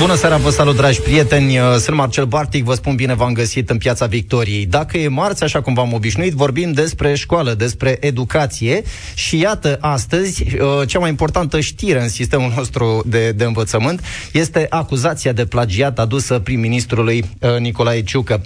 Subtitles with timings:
[0.00, 1.58] Bună seara, vă salut, dragi prieteni!
[1.58, 4.66] Uh, sunt Marcel Bartic, vă spun bine v-am găsit în Piața Victoriei.
[4.66, 8.82] Dacă e marți, așa cum v-am obișnuit, vorbim despre școală, despre educație
[9.14, 14.00] și iată, astăzi, uh, cea mai importantă știre în sistemul nostru de, de învățământ
[14.32, 18.40] este acuzația de plagiat adusă prim-ministrului uh, Nicolae Ciucă.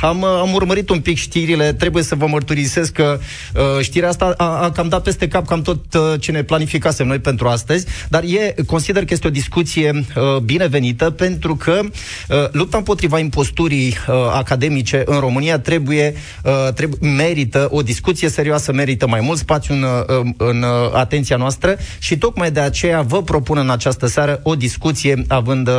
[0.00, 3.18] Am, am urmărit un pic știrile, trebuie să vă mărturisesc că
[3.80, 5.84] știrea asta a, a cam dat peste cap cam tot
[6.18, 10.04] ce ne planificasem noi pentru astăzi, dar e, consider că este o discuție
[10.44, 17.68] binevenită pentru că uh, lupta împotriva imposturii uh, academice în România trebuie, uh, trebuie merită
[17.70, 22.60] o discuție serioasă, merită mai mult spațiu în, în, în atenția noastră și tocmai de
[22.60, 25.74] aceea vă propun în această seară o discuție având uh,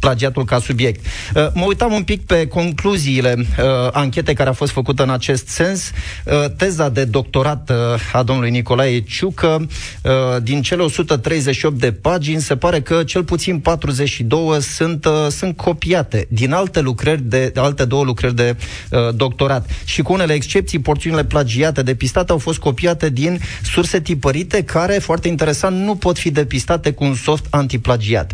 [0.00, 1.04] plagiatul ca subiect.
[1.34, 5.48] Uh, mă uitam un pic pe concluziile uh, anchetei care a fost făcută în acest
[5.48, 5.90] sens.
[6.24, 7.76] Uh, teza de doctorat uh,
[8.12, 9.66] a domnului Nicolae Ciucă,
[10.02, 15.26] uh, din cele 138 de pagini, se pare că cel puțin puțin 42 sunt, uh,
[15.30, 18.56] sunt copiate din alte lucrări de, de alte două lucrări de
[18.90, 19.70] uh, doctorat.
[19.84, 25.28] Și cu unele excepții, porțiunile plagiate, depistate, au fost copiate din surse tipărite care, foarte
[25.28, 28.32] interesant, nu pot fi depistate cu un soft antiplagiat.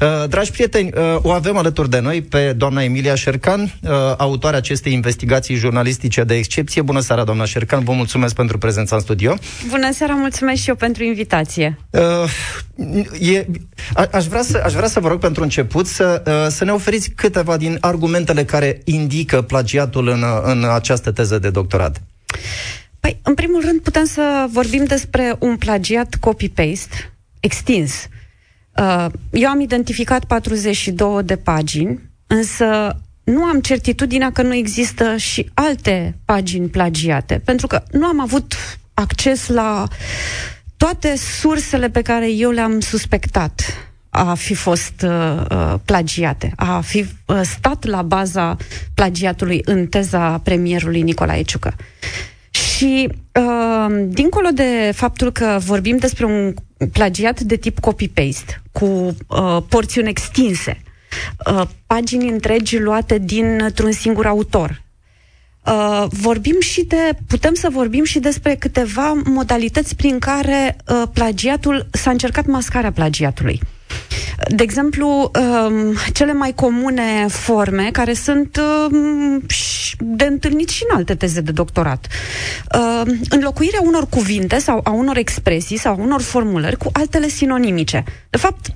[0.00, 4.58] Uh, dragi prieteni, uh, o avem alături de noi pe doamna Emilia Șercan, uh, autoarea
[4.58, 6.82] acestei investigații jurnalistice de excepție.
[6.82, 9.34] Bună seara, doamna Șercan, vă mulțumesc pentru prezența în studio.
[9.68, 11.78] Bună seara, mulțumesc și eu pentru invitație.
[11.90, 12.00] Uh,
[13.20, 13.46] e,
[13.94, 16.64] a, aș vrea vrea să, aș vrea să vă rog pentru început să, uh, să
[16.64, 22.02] ne oferiți câteva din argumentele care indică plagiatul în, în această teză de doctorat.
[23.00, 27.92] Păi, în primul rând, putem să vorbim despre un plagiat copy-paste extins.
[28.76, 35.50] Uh, eu am identificat 42 de pagini, însă nu am certitudinea că nu există și
[35.54, 38.54] alte pagini plagiate, pentru că nu am avut
[38.94, 39.88] acces la
[40.76, 43.85] toate sursele pe care eu le-am suspectat
[44.16, 48.56] a fi fost uh, uh, plagiate, a fi uh, stat la baza
[48.94, 51.74] plagiatului în teza premierului Nicolae Ciucă.
[52.50, 56.54] Și uh, dincolo de faptul că vorbim despre un
[56.92, 58.86] plagiat de tip copy-paste, cu
[59.26, 60.82] uh, porțiuni extinse,
[61.52, 64.84] uh, pagini întregi luate dintr-un singur autor,
[65.66, 71.86] Uh, vorbim și de, putem să vorbim și despre câteva modalități prin care uh, plagiatul
[71.90, 73.60] s-a încercat mascarea plagiatului.
[74.48, 75.30] De exemplu,
[75.68, 78.60] um, cele mai comune forme, care sunt
[78.90, 79.46] um,
[79.98, 82.06] de întâlnit și în alte teze de doctorat.
[82.74, 88.04] Um, înlocuirea unor cuvinte sau a unor expresii sau a unor formulări cu altele sinonimice.
[88.30, 88.66] De fapt,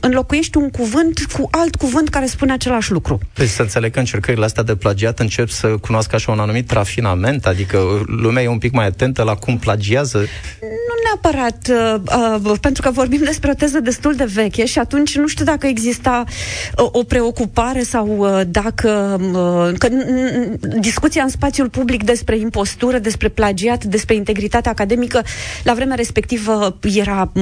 [0.00, 3.18] înlocuiești un cuvânt cu alt cuvânt care spune același lucru.
[3.32, 7.46] Păi să înțeleg că încercările astea de plagiat încep să cunoască așa un anumit rafinament,
[7.46, 10.18] adică lumea e un pic mai atentă la cum plagiază?
[10.60, 12.00] Nu neapărat, uh,
[12.44, 15.66] uh, pentru că vorbim despre o teză destul de veche și atunci nu știu dacă
[15.66, 19.88] exista uh, o preocupare sau uh, dacă uh, că,
[20.80, 25.22] discuția în spațiul public despre impostură, despre plagiat, despre integritate academică,
[25.62, 27.32] la vremea respectivă era,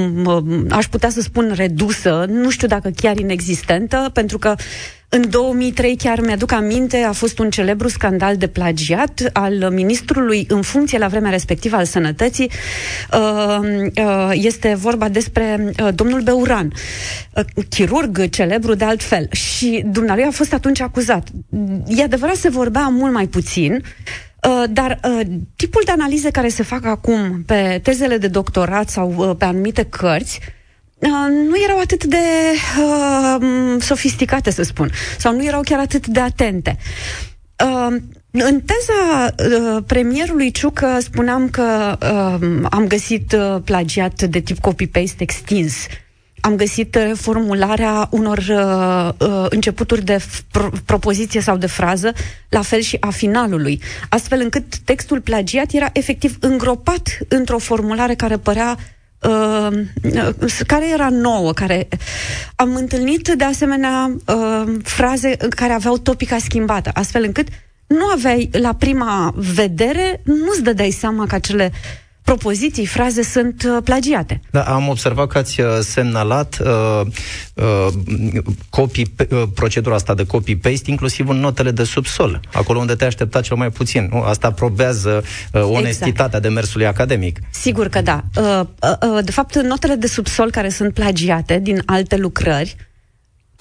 [0.69, 4.55] aș putea să spun, redusă, nu știu dacă chiar inexistentă, pentru că
[5.13, 10.61] în 2003, chiar mi-aduc aminte, a fost un celebru scandal de plagiat al ministrului în
[10.61, 12.51] funcție la vremea respectivă al sănătății.
[13.13, 13.59] Uh,
[13.95, 16.73] uh, este vorba despre uh, domnul Beuran,
[17.69, 19.27] chirurg celebru de altfel.
[19.31, 21.27] Și dumnealui a fost atunci acuzat.
[21.87, 23.83] E adevărat, se vorbea mult mai puțin,
[24.49, 25.21] Uh, dar uh,
[25.55, 29.83] tipul de analize care se fac acum pe tezele de doctorat sau uh, pe anumite
[29.83, 30.53] cărți Uh,
[31.29, 32.17] nu erau atât de
[32.79, 36.77] uh, sofisticate, să spun, sau nu erau chiar atât de atente.
[37.63, 37.95] Uh,
[38.31, 45.23] în teza uh, premierului Ciucă spuneam că uh, am găsit uh, plagiat de tip copy-paste
[45.23, 45.73] extins.
[46.39, 50.17] Am găsit uh, formularea unor uh, uh, începuturi de
[50.51, 52.13] pro- propoziție sau de frază,
[52.49, 58.37] la fel și a finalului, astfel încât textul plagiat era efectiv îngropat într-o formulare care
[58.37, 58.83] părea uh,
[60.67, 61.87] care era nouă, care
[62.55, 67.47] am întâlnit de asemenea uh, fraze care aveau topica schimbată, astfel încât
[67.87, 71.71] nu aveai la prima vedere, nu-ți dădeai seama că acele
[72.23, 74.41] propoziții, fraze sunt uh, plagiate.
[74.51, 77.01] Da, am observat că ați uh, semnalat uh,
[77.53, 77.87] uh,
[78.69, 83.41] copy, uh, procedura asta de copy-paste, inclusiv în notele de subsol, acolo unde te aștepta
[83.41, 84.09] cel mai puțin.
[84.11, 84.21] Nu?
[84.21, 85.23] Asta probează
[85.53, 86.43] uh, onestitatea exact.
[86.43, 87.39] demersului academic.
[87.49, 88.23] Sigur că da.
[88.35, 92.75] Uh, uh, uh, de fapt, notele de subsol care sunt plagiate din alte lucrări,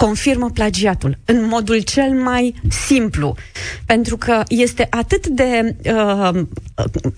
[0.05, 2.55] confirmă plagiatul în modul cel mai
[2.87, 3.37] simplu.
[3.87, 5.77] Pentru că este atât de.
[5.85, 6.41] Uh,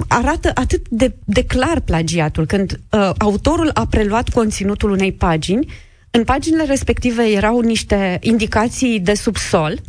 [0.08, 5.72] arată atât de, de clar plagiatul când uh, autorul a preluat conținutul unei pagini.
[6.10, 9.80] În paginile respective erau niște indicații de subsol,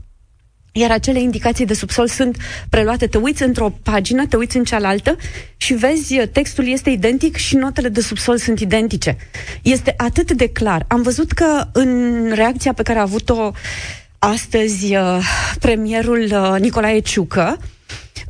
[0.77, 2.38] iar acele indicații de subsol sunt
[2.69, 3.07] preluate.
[3.07, 5.16] Te uiți într-o pagină, te uiți în cealaltă
[5.57, 9.18] și vezi textul este identic și notele de subsol sunt identice.
[9.62, 10.86] Este atât de clar.
[10.88, 13.51] Am văzut că în reacția pe care a avut-o
[14.19, 15.18] astăzi uh,
[15.60, 17.57] premierul uh, Nicolae Ciucă,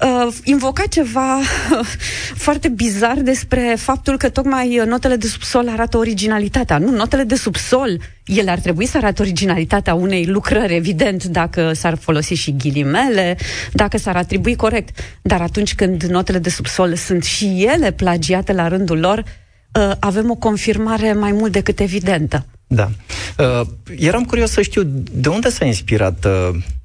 [0.01, 1.39] uh, invoca ceva
[2.45, 6.77] foarte bizar despre faptul că tocmai notele de subsol arată originalitatea.
[6.77, 11.97] Nu, notele de subsol, ele ar trebui să arate originalitatea unei lucrări, evident, dacă s-ar
[11.97, 13.37] folosi și ghilimele,
[13.73, 14.99] dacă s-ar atribui corect.
[15.21, 20.29] Dar atunci când notele de subsol sunt și ele plagiate la rândul lor, uh, avem
[20.29, 22.45] o confirmare mai mult decât evidentă.
[22.67, 22.89] Da.
[23.37, 23.67] Uh,
[23.97, 24.81] eram curios să știu
[25.11, 26.84] de unde s-a inspirat uh, Uh,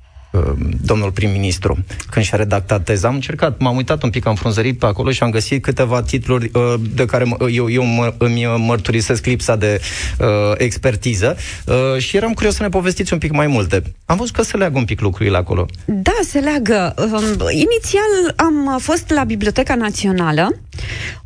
[0.82, 1.79] domnul prim-ministru
[2.11, 3.09] când și-a redactat teza.
[3.09, 6.50] Am încercat, m-am uitat un pic, am frunzărit pe acolo și am găsit câteva titluri
[6.55, 9.81] uh, de care eu, eu mă, îmi mărturisesc lipsa de
[10.19, 11.37] uh, expertiză
[11.67, 13.82] uh, și eram curios să ne povestiți un pic mai multe.
[14.05, 15.67] Am văzut că se leagă un pic lucrurile acolo.
[15.85, 16.94] Da, se leagă.
[16.99, 20.49] Um, inițial am fost la Biblioteca Națională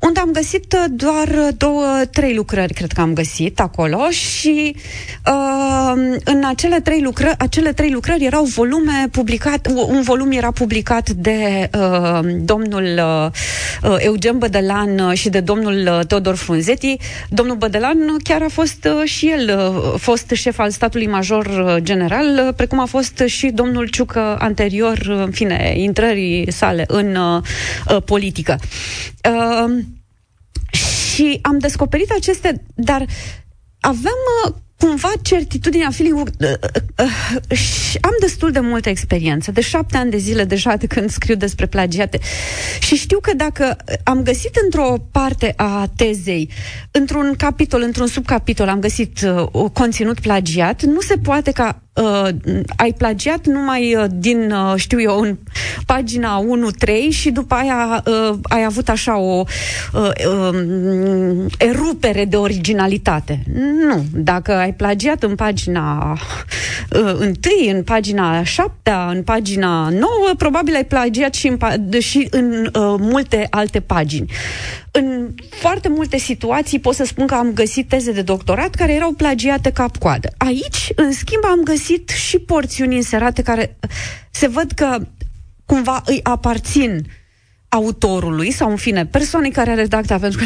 [0.01, 4.77] unde am găsit uh, doar două, trei lucrări, cred că am găsit acolo și
[5.27, 5.93] uh,
[6.25, 11.71] în acele trei lucrări, acele trei lucrări erau volume publicat, un volum era publicat de
[11.79, 16.97] uh, domnul uh, uh Eugen Bădălan uh, și de domnul uh, Teodor Frunzeti.
[17.29, 22.47] Domnul Bădălan chiar a fost uh, și el uh, fost șef al statului major general,
[22.47, 28.59] uh, precum a fost și domnul Ciucă anterior, în fine, intrării sale în uh, politică.
[29.31, 29.85] Uh,
[30.71, 33.05] și am descoperit aceste, dar
[33.81, 34.55] aveam uh,
[34.85, 37.07] cumva certitudinea, feeling uh, uh,
[37.51, 41.35] uh, am destul de multă experiență, de șapte ani de zile deja de când scriu
[41.35, 42.19] despre plagiate.
[42.81, 46.51] Și știu că dacă am găsit într-o parte a tezei,
[46.91, 49.19] într-un capitol, într-un subcapitol, am găsit
[49.53, 52.29] uh, conținut plagiat, nu se poate ca uh,
[52.77, 55.37] ai plagiat numai uh, din, uh, știu eu, în
[55.87, 56.45] pagina
[56.87, 59.45] 1-3 și după aia uh, ai avut așa o
[59.93, 63.43] uh, uh, erupere de originalitate.
[63.89, 64.05] Nu.
[64.13, 66.19] Dacă ai plagiat în pagina
[66.91, 67.33] uh, 1,
[67.71, 70.01] în pagina 7, în pagina 9,
[70.39, 74.31] probabil ai plagiat și în, și în uh, multe alte pagini.
[74.97, 79.13] În foarte multe situații pot să spun că am găsit teze de doctorat care erau
[79.13, 80.29] plagiate cap-coadă.
[80.37, 83.77] Aici, în schimb, am găsit și porțiuni inserate care
[84.31, 84.99] se văd că
[85.67, 87.07] cumva îi aparțin
[87.69, 90.45] autorului sau, în fine, persoanei care a redactat, pentru că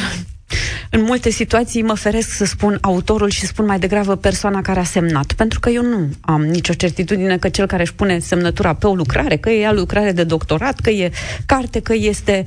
[0.90, 4.84] în multe situații mă feresc să spun autorul și spun mai degrabă persoana care a
[4.84, 8.86] semnat, pentru că eu nu am nicio certitudine că cel care își pune semnătura pe
[8.86, 11.10] o lucrare, că e ea lucrare de doctorat, că e
[11.46, 12.44] carte, că este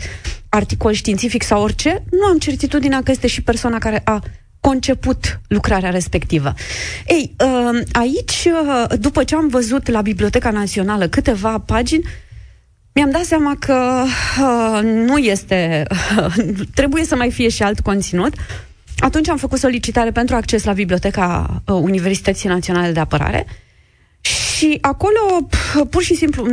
[0.49, 4.21] articol științific sau orice, nu am certitudinea că este și persoana care a
[4.59, 6.53] conceput lucrarea respectivă.
[7.07, 12.03] Ei, uh, aici, uh, după ce am văzut la Biblioteca Națională câteva pagini,
[13.01, 14.03] mi-am dat seama că
[14.41, 15.83] uh, nu este.
[16.17, 16.33] Uh,
[16.79, 18.33] trebuie să mai fie și alt conținut.
[18.97, 23.45] Atunci am făcut solicitare pentru acces la Biblioteca uh, Universității Naționale de Apărare
[24.21, 25.47] și acolo,
[25.89, 26.43] pur și simplu,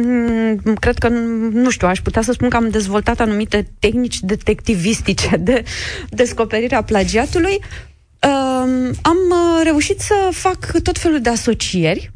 [0.81, 1.09] cred că,
[1.53, 5.63] nu știu, aș putea să spun că am dezvoltat anumite tehnici detectivistice de
[6.09, 7.59] descoperirea plagiatului.
[7.59, 12.13] Uh, am uh, reușit să fac tot felul de asocieri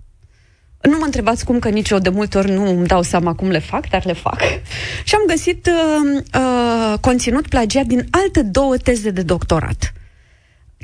[0.82, 3.48] nu mă întrebați cum, că nici eu de multe ori nu îmi dau seama cum
[3.48, 4.40] le fac, dar le fac.
[5.04, 9.92] Și am găsit uh, uh, conținut plagiat din alte două teze de doctorat.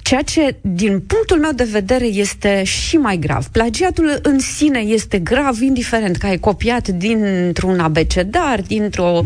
[0.03, 3.47] Ceea ce, din punctul meu de vedere, este și mai grav.
[3.47, 9.21] Plagiatul în sine este grav, indiferent că ai copiat dintr-un abecedar, dintr-o,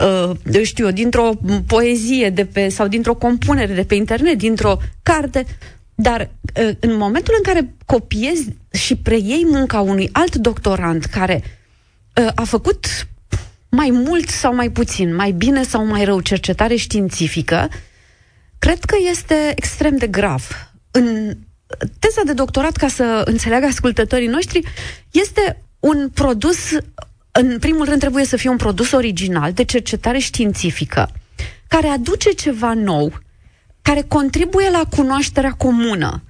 [0.00, 1.30] uh, știu dintr-o
[1.66, 5.46] poezie de pe, sau dintr-o compunere de pe internet, dintr-o carte.
[5.94, 11.42] Dar ă, în momentul în care copiezi și preiei munca unui alt doctorant care
[12.16, 12.86] ă, a făcut
[13.68, 17.68] mai mult sau mai puțin, mai bine sau mai rău cercetare științifică,
[18.58, 20.70] cred că este extrem de grav.
[20.90, 21.36] În
[21.98, 24.60] teza de doctorat, ca să înțeleagă ascultătorii noștri,
[25.10, 26.58] este un produs,
[27.32, 31.10] în primul rând trebuie să fie un produs original de cercetare științifică,
[31.68, 33.20] care aduce ceva nou,
[33.82, 36.22] care contribuie la cunoașterea comună,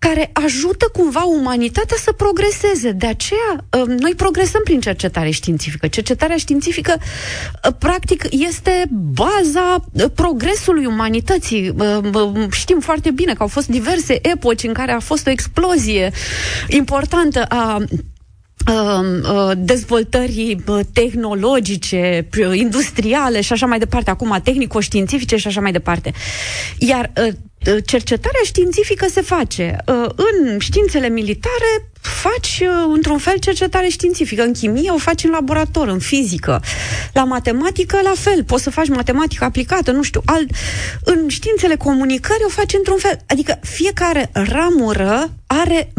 [0.00, 2.90] care ajută cumva umanitatea să progreseze.
[2.90, 5.88] De aceea, uh, noi progresăm prin cercetare științifică.
[5.88, 11.74] Cercetarea științifică, uh, practic, este baza uh, progresului umanității.
[12.50, 16.10] Știm foarte bine că au fost diverse epoci în care a fost o explozie
[16.68, 17.84] importantă a
[19.56, 26.12] dezvoltării tehnologice, industriale și așa mai departe, acum tehnico-științifice și așa mai departe.
[26.78, 27.12] Iar
[27.66, 29.76] Uh, cercetarea științifică se face.
[29.86, 34.42] Uh, în științele militare faci uh, într-un fel cercetare științifică.
[34.42, 36.62] În chimie o faci în laborator, în fizică.
[37.12, 38.44] La matematică la fel.
[38.44, 40.50] Poți să faci matematică aplicată, nu știu, alt.
[41.04, 43.18] În științele comunicării o faci într-un fel.
[43.26, 45.92] Adică fiecare ramură are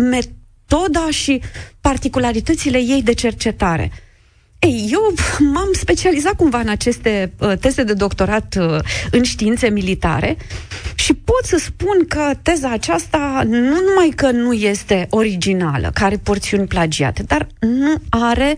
[0.71, 1.41] metoda și
[1.81, 3.91] particularitățile ei de cercetare.
[4.59, 5.13] Ei, eu
[5.53, 8.79] m-am specializat cumva în aceste uh, teze de doctorat uh,
[9.11, 10.37] în științe militare
[10.95, 16.17] și pot să spun că teza aceasta nu numai că nu este originală, că are
[16.17, 18.55] porțiuni plagiate, dar nu are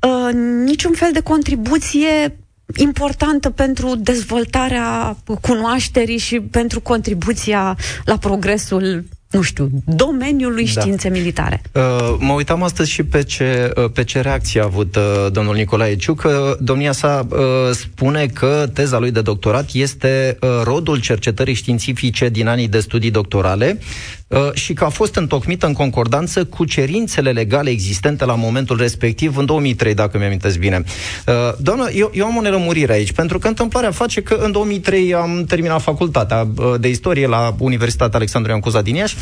[0.00, 0.32] uh,
[0.64, 2.36] niciun fel de contribuție
[2.76, 10.80] importantă pentru dezvoltarea cunoașterii și pentru contribuția la progresul nu știu, domeniului da.
[10.80, 11.62] științe militare.
[11.72, 11.82] Uh,
[12.18, 15.96] mă uitam astăzi și pe ce, uh, pe ce reacție a avut uh, domnul Nicolae
[15.96, 17.38] Ciuc, că domnia sa uh,
[17.70, 23.10] spune că teza lui de doctorat este uh, rodul cercetării științifice din anii de studii
[23.10, 24.21] doctorale uh,
[24.52, 29.46] și că a fost întocmită în concordanță cu cerințele legale existente la momentul respectiv, în
[29.46, 30.82] 2003, dacă mi amintesc bine.
[31.26, 35.14] Uh, doamnă, eu, eu am o nerămurire aici, pentru că întâmplarea face că în 2003
[35.14, 39.16] am terminat facultatea uh, de istorie la Universitatea Alexandru Ioan Cuza din Iași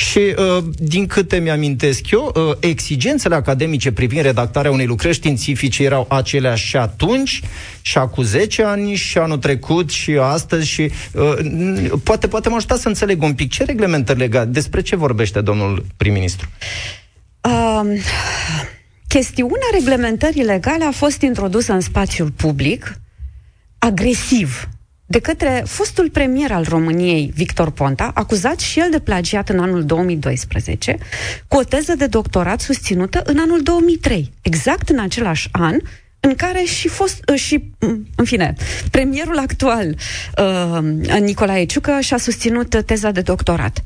[0.00, 6.06] și, uh, din câte mi-amintesc eu, uh, exigențele academice privind redactarea unei lucrări științifice erau
[6.08, 7.40] aceleași și atunci,
[7.82, 12.76] și acum 10 ani, și anul trecut, și astăzi, și uh, poate, poate mă ajuta
[12.76, 16.48] să înțeleg un pic ce reglementări legate, despre ce vorbește domnul prim-ministru?
[17.40, 17.88] Um,
[19.08, 23.00] chestiunea reglementării legale a fost introdusă în spațiul public
[23.78, 24.68] agresiv
[25.10, 29.84] de către fostul premier al României, Victor Ponta, acuzat și el de plagiat în anul
[29.84, 30.98] 2012,
[31.48, 35.76] cu o teză de doctorat susținută în anul 2003, exact în același an
[36.20, 38.54] în care și fost, uh, și, mm, în fine,
[38.90, 39.96] premierul actual,
[40.38, 43.82] uh, Nicolae Ciucă, și-a susținut teza de doctorat.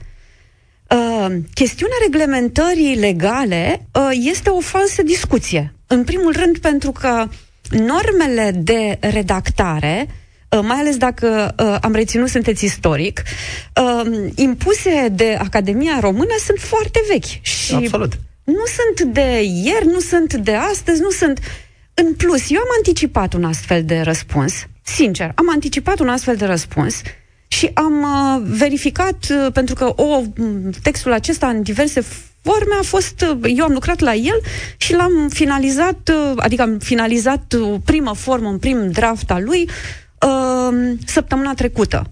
[0.91, 5.75] Uh, chestiunea reglementării legale uh, este o falsă discuție.
[5.87, 7.29] În primul rând pentru că
[7.71, 10.23] normele de redactare Uh,
[10.63, 13.23] mai ales dacă uh, am reținut sunteți istoric,
[13.83, 17.43] uh, impuse de Academia Română sunt foarte vechi.
[17.43, 18.13] Și Absolut.
[18.45, 21.41] Nu sunt de ieri, nu sunt de astăzi, nu sunt...
[21.95, 26.45] În plus, eu am anticipat un astfel de răspuns, sincer, am anticipat un astfel de
[26.45, 27.01] răspuns
[27.49, 30.23] și am uh, verificat, uh, pentru că o,
[30.83, 32.01] textul acesta în diverse
[32.43, 34.41] forme a fost, uh, eu am lucrat la el
[34.77, 39.63] și l-am finalizat, uh, adică am finalizat uh, primă formă, un prim draft al lui,
[39.63, 40.04] uh,
[41.07, 42.11] săptămâna trecută.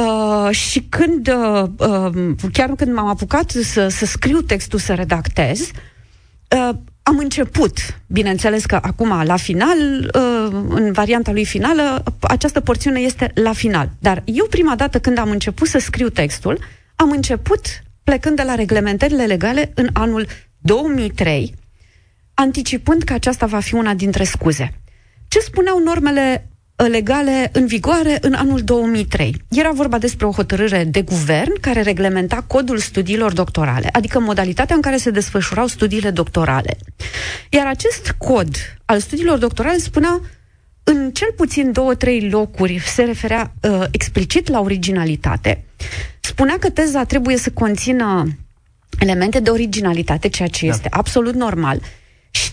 [0.00, 5.60] Uh, și când, uh, uh, chiar când m-am apucat să, să scriu textul, să redactez,
[5.60, 6.70] uh,
[7.02, 13.30] am început, bineînțeles că acum, la final, uh, în varianta lui finală, această porțiune este
[13.34, 13.90] la final.
[13.98, 16.58] Dar eu prima dată când am început să scriu textul,
[16.96, 17.66] am început
[18.04, 20.26] plecând de la reglementările legale în anul
[20.58, 21.54] 2003,
[22.34, 24.72] anticipând că aceasta va fi una dintre scuze.
[25.28, 26.53] Ce spuneau normele Uh,
[26.86, 29.42] legale în vigoare în anul 2003.
[29.50, 34.82] Era vorba despre o hotărâre de guvern care reglementa codul studiilor doctorale, adică modalitatea în
[34.82, 36.76] care se desfășurau studiile doctorale.
[37.50, 38.48] Iar acest cod
[38.84, 40.20] al studiilor doctorale spunea
[40.84, 45.64] în cel puțin două, trei locuri se referea uh, explicit la originalitate.
[46.20, 48.24] Spunea că teza trebuie să conțină
[48.98, 50.72] elemente de originalitate, ceea ce da.
[50.72, 51.80] este absolut normal,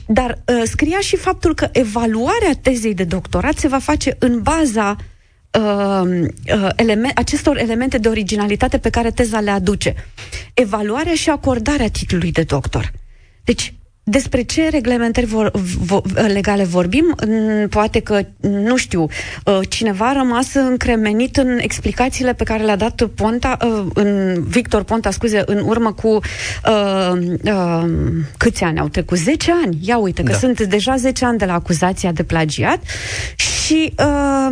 [0.06, 4.96] dar uh, scria și faptul că evaluarea tezei de doctorat se va face în baza
[5.60, 9.96] uh, uh, element, acestor elemente de originalitate pe care teza le aduce.
[10.54, 12.92] Evaluarea și acordarea titlului de doctor.
[13.44, 13.74] Deci,
[14.04, 17.16] despre ce reglementări vor, vo, legale vorbim?
[17.70, 19.08] Poate că, nu știu,
[19.46, 24.84] uh, cineva a rămas încremenit în explicațiile pe care le-a dat Ponta, uh, în Victor
[24.84, 27.12] Ponta, scuze, în urmă cu uh,
[27.44, 27.84] uh,
[28.38, 29.18] câți ani au trecut?
[29.18, 29.78] 10 ani.
[29.82, 30.38] Ia uite, că da.
[30.38, 32.80] sunt deja 10 ani de la acuzația de plagiat
[33.36, 34.48] și uh,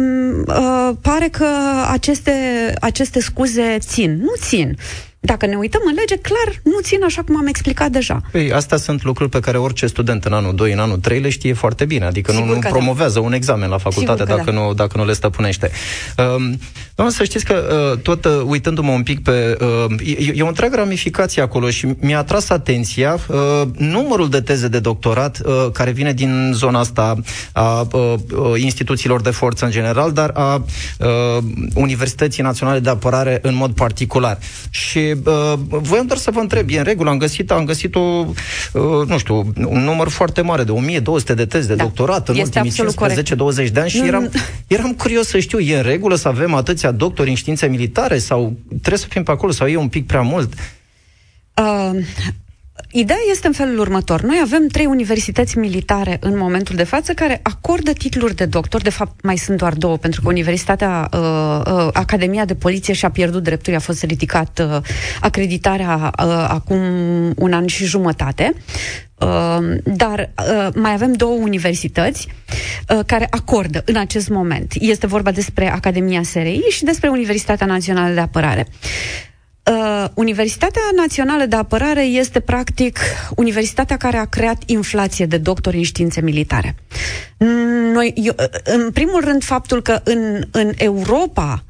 [0.48, 1.48] uh, pare că
[1.92, 2.34] aceste,
[2.80, 4.20] aceste scuze țin.
[4.22, 4.78] Nu țin.
[5.22, 8.22] Dacă ne uităm în lege, clar, nu țin așa cum am explicat deja.
[8.32, 11.30] Păi, astea sunt lucruri pe care orice student în anul 2, în anul 3 le
[11.30, 12.06] știe foarte bine.
[12.06, 12.70] Adică Sigur nu, nu da.
[12.70, 13.26] promovează da.
[13.26, 14.52] un examen la facultate dacă, da.
[14.52, 15.72] nu, dacă nu le stăpânește.
[16.18, 16.60] Um,
[16.96, 19.58] doamne, să știți că uh, tot uh, uitându-mă un pic pe...
[19.62, 24.68] Uh, e, e o întreagă ramificație acolo și mi-a atras atenția uh, numărul de teze
[24.68, 27.16] de doctorat uh, care vine din zona asta
[27.52, 30.66] a uh, uh, instituțiilor de forță în general, dar a
[31.00, 31.08] uh,
[31.74, 34.38] Universității Naționale de Apărare în mod particular.
[34.70, 38.00] Și uh, voiam doar să vă întreb, e în regulă, am găsit, am găsit o,
[38.00, 39.36] uh, nu știu,
[39.66, 41.84] un număr foarte mare de 1200 de teze de da.
[41.84, 42.94] doctorat în este ultimii
[43.68, 44.32] 15-20 de ani și eram, mm.
[44.68, 48.54] eram curios să știu, e în regulă să avem atâția doctori în științe militare sau
[48.68, 50.54] trebuie să fim pe acolo sau e un pic prea mult?
[51.54, 52.06] Uh,
[52.92, 54.22] Ideea este în felul următor.
[54.22, 58.82] Noi avem trei universități militare în momentul de față care acordă titluri de doctor.
[58.82, 63.10] De fapt, mai sunt doar două, pentru că Universitatea, uh, uh, Academia de Poliție și-a
[63.10, 64.82] pierdut drepturi, a fost ridicat uh,
[65.22, 66.80] acreditarea uh, acum
[67.36, 68.54] un an și jumătate.
[69.16, 72.28] Uh, dar uh, mai avem două universități
[72.90, 74.74] uh, care acordă în acest moment.
[74.80, 78.68] Este vorba despre Academia SRI și despre Universitatea Națională de Apărare.
[78.68, 79.29] Uh,
[80.14, 83.00] Universitatea Națională de Apărare este practic
[83.36, 86.76] universitatea care a creat inflație de doctori în științe militare.
[87.94, 91.64] Noi, eu, uh, în primul rând, faptul că în, în Europa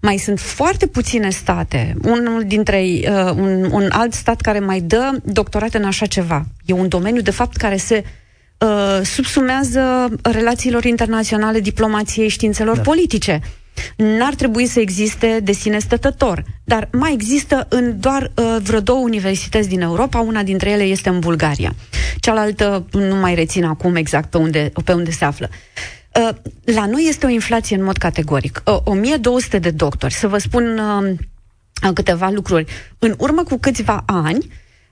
[0.00, 5.10] mai sunt foarte puține state, unul dintre uh, un, un alt stat care mai dă
[5.24, 6.44] doctorate în așa ceva.
[6.64, 8.04] E un domeniu, de fapt, care se
[8.58, 12.82] uh, subsumează relațiilor internaționale, diplomației, științelor da.
[12.82, 13.40] politice
[13.96, 16.44] n-ar trebui să existe de sine stătător.
[16.64, 21.08] Dar mai există în doar uh, vreo două universități din Europa, una dintre ele este
[21.08, 21.74] în Bulgaria.
[22.20, 25.48] Cealaltă nu mai rețin acum exact pe unde, pe unde se află.
[26.14, 26.28] Uh,
[26.64, 28.62] la noi este o inflație în mod categoric.
[28.64, 30.12] Uh, 1200 de doctori.
[30.12, 32.64] Să vă spun uh, câteva lucruri.
[32.98, 34.38] În urmă cu câțiva ani,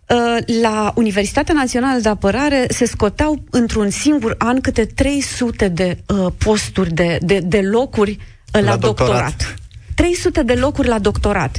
[0.09, 6.33] uh, la Universitatea Națională de Apărare se scoteau într-un singur an câte 300 de uh,
[6.45, 8.19] posturi, de, de, de locuri
[8.53, 9.37] la, la doctorat.
[9.37, 9.55] doctorat.
[9.95, 11.59] 300 de locuri la doctorat.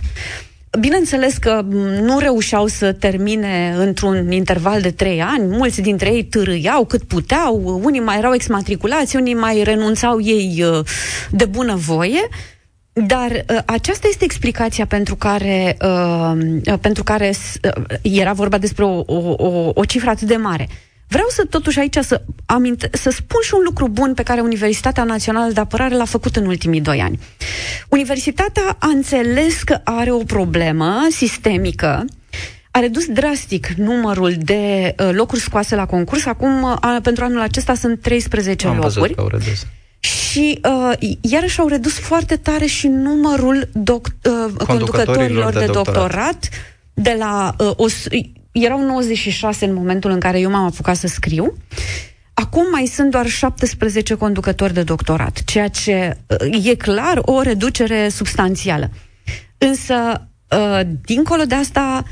[0.79, 1.61] Bineînțeles că
[2.01, 7.79] nu reușeau să termine într-un interval de trei ani, mulți dintre ei târâiau cât puteau,
[7.83, 10.85] unii mai erau exmatriculați, unii mai renunțau ei uh,
[11.29, 12.27] de bună voie,
[12.93, 17.33] dar uh, aceasta este explicația pentru care, uh, pentru care
[17.63, 20.67] uh, era vorba despre o, o, o, o cifră atât de mare.
[21.11, 25.03] Vreau să totuși aici să, aminte, să spun și un lucru bun pe care Universitatea
[25.03, 27.19] Națională de Apărare l-a făcut în ultimii doi ani.
[27.89, 32.05] Universitatea a înțeles că are o problemă sistemică
[32.71, 36.25] a redus drastic numărul de uh, locuri scoase la concurs.
[36.25, 39.13] Acum, uh, pentru anul acesta, sunt 13 Am locuri.
[39.13, 39.65] Că au redus.
[39.99, 45.93] Și uh, iarăși au redus foarte tare și numărul doc- uh, conducătorilor de, de doctorat.
[45.93, 46.49] doctorat
[46.93, 47.85] de la uh, o,
[48.51, 51.53] erau 96 în momentul în care eu m-am apucat să scriu.
[52.33, 58.09] Acum mai sunt doar 17 conducători de doctorat, ceea ce uh, e clar o reducere
[58.09, 58.89] substanțială.
[59.57, 62.03] Însă, uh, dincolo de asta,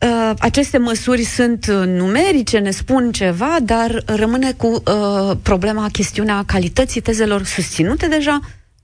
[0.00, 4.82] uh, aceste măsuri sunt numerice, ne spun ceva, dar rămâne cu
[5.42, 8.40] problema, chestiunea calității tezelor susținute deja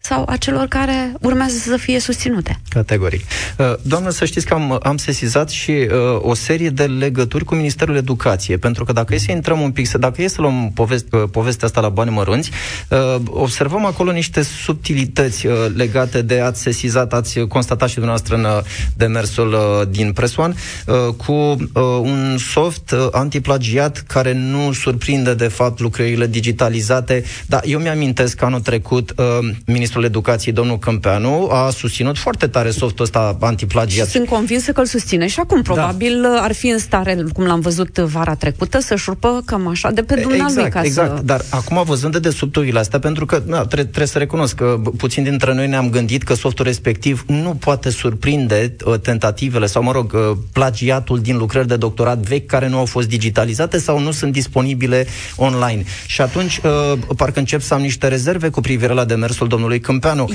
[0.08, 2.60] sau a celor care urmează să fie susținute.
[2.68, 3.24] Categoric.
[3.58, 5.88] Uh, doamnă, să știți că am, am sesizat și uh,
[6.20, 9.90] o serie de legături cu Ministerul Educației, pentru că dacă e să intrăm un pic,
[9.90, 12.50] dacă e să luăm poveste, uh, povestea asta la bani mărunți,
[12.88, 18.44] uh, observăm acolo niște subtilități uh, legate de, ați sesizat, ați constatat și dumneavoastră în
[18.44, 18.58] uh,
[18.96, 20.54] demersul uh, din Presoan,
[20.86, 21.56] uh, cu uh,
[22.00, 28.44] un soft uh, antiplagiat care nu surprinde de fapt lucrările digitalizate, dar eu mi-amintesc că
[28.44, 29.24] anul trecut uh,
[29.66, 34.08] Ministrul ministrul educației, domnul Câmpeanu, a susținut foarte tare softul ăsta antiplagiat.
[34.08, 35.56] Sunt convinsă că îl susține și acum.
[35.62, 35.72] Da.
[35.72, 36.42] Probabil da.
[36.42, 40.14] ar fi în stare, cum l-am văzut vara trecută, să-și rupă cam așa de pe
[40.14, 40.44] dumnealui.
[40.44, 41.16] Exact, ca exact.
[41.16, 41.22] Să...
[41.22, 45.22] Dar acum văzând de desubturile astea, pentru că na, tre- trebuie să recunosc că puțin
[45.22, 50.12] dintre noi ne-am gândit că softul respectiv nu poate surprinde uh, tentativele sau, mă rog,
[50.12, 54.32] uh, plagiatul din lucrări de doctorat vechi care nu au fost digitalizate sau nu sunt
[54.32, 55.06] disponibile
[55.36, 55.84] online.
[56.06, 60.28] Și atunci, uh, parcă încep să am niște rezerve cu privire la demersul domnului Câmpeanu.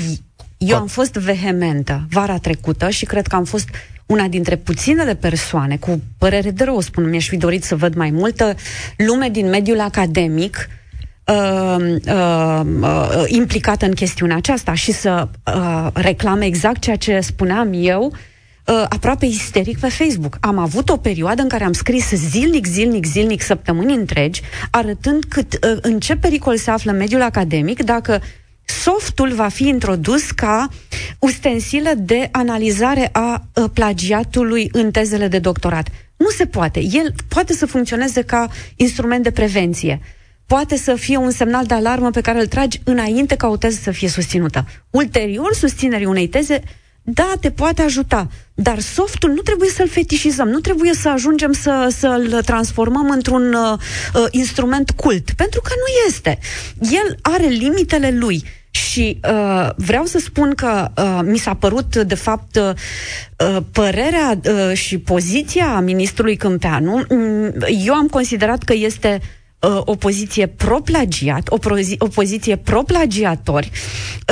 [0.57, 3.69] Eu am fost vehementă vara trecută și cred că am fost
[4.05, 8.09] una dintre puținele persoane, cu părere de rău spun, mi-aș fi dorit să văd mai
[8.09, 8.55] multă
[8.97, 10.69] lume din mediul academic
[11.25, 17.69] uh, uh, uh, implicată în chestiunea aceasta și să uh, reclame exact ceea ce spuneam
[17.73, 18.13] eu
[18.65, 20.37] uh, aproape isteric pe Facebook.
[20.39, 25.53] Am avut o perioadă în care am scris zilnic, zilnic, zilnic, săptămâni întregi, arătând cât,
[25.53, 28.21] uh, în ce pericol se află mediul academic dacă
[28.83, 30.69] softul va fi introdus ca
[31.19, 35.87] ustensilă de analizare a uh, plagiatului în tezele de doctorat.
[36.17, 36.79] Nu se poate.
[36.79, 39.99] El poate să funcționeze ca instrument de prevenție
[40.53, 43.79] poate să fie un semnal de alarmă pe care îl tragi înainte ca o teză
[43.81, 44.65] să fie susținută.
[44.89, 46.63] Ulterior, susținerii unei teze,
[47.01, 51.93] da, te poate ajuta, dar softul nu trebuie să-l fetișizăm, nu trebuie să ajungem să,
[51.97, 53.79] să-l transformăm într-un uh,
[54.13, 56.39] uh, instrument cult, pentru că nu este.
[56.79, 58.43] El are limitele lui.
[58.71, 62.69] Și uh, vreau să spun că uh, mi s-a părut, de fapt, uh,
[63.37, 67.53] uh părerea uh, și poziția ministrului Câmpeanu, mm,
[67.85, 69.27] eu am considerat că este uh,
[69.61, 73.71] uh, o poziție pro-plagiat, o, prozi- o poziție pro-plagiatori.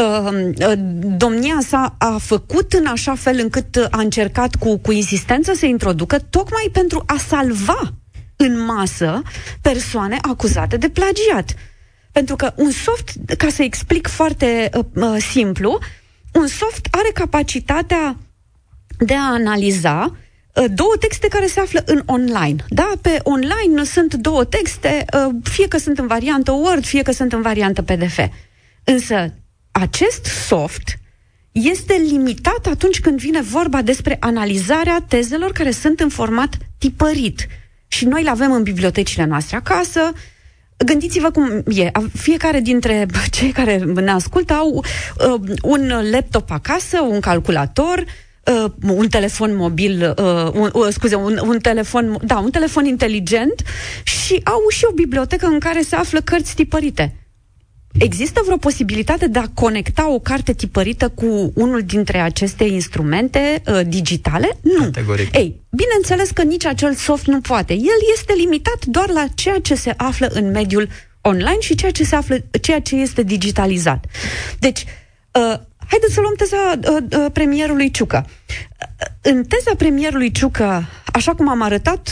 [0.01, 0.31] Uh,
[0.67, 0.73] uh,
[1.17, 6.19] domnia sa a făcut în așa fel încât a încercat cu, cu insistență să introducă,
[6.19, 7.93] tocmai pentru a salva
[8.35, 9.21] în masă
[9.61, 11.55] persoane acuzate de plagiat.
[12.11, 15.79] Pentru că un soft, ca să explic foarte uh, uh, simplu,
[16.33, 18.17] un soft are capacitatea
[18.97, 20.17] de a analiza
[20.59, 22.55] Uh, două texte care se află în online.
[22.69, 22.91] Da?
[23.01, 27.33] Pe online sunt două texte, uh, fie că sunt în variantă Word, fie că sunt
[27.33, 28.19] în variantă PDF.
[28.83, 29.33] Însă
[29.71, 30.99] acest soft
[31.51, 37.47] este limitat atunci când vine vorba despre analizarea tezelor care sunt în format tipărit.
[37.87, 40.11] Și noi le avem în bibliotecile noastre acasă,
[40.85, 41.91] Gândiți-vă cum e.
[42.13, 48.03] Fiecare dintre cei care ne ascultă au uh, un laptop acasă, un calculator,
[48.45, 53.63] uh, un telefon mobil, uh, un, uh, scuze, un, un telefon, da, un telefon inteligent
[54.03, 57.15] și au și o bibliotecă în care se află cărți tipărite.
[57.97, 63.79] Există vreo posibilitate de a conecta o carte tipărită cu unul dintre aceste instrumente uh,
[63.87, 64.57] digitale?
[64.61, 64.83] Nu.
[64.83, 65.35] Categoric.
[65.35, 67.73] Ei, bineînțeles că nici acel soft nu poate.
[67.73, 70.87] El este limitat doar la ceea ce se află în mediul
[71.21, 74.05] online și ceea ce se află, ceea ce este digitalizat.
[74.59, 74.85] Deci,
[75.31, 78.25] uh, Haideți să luăm teza uh, uh, premierului Ciucă.
[79.21, 82.11] În teza premierului Ciucă, așa cum am arătat,